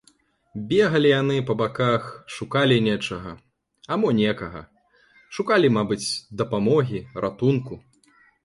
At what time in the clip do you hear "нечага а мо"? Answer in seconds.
2.87-4.09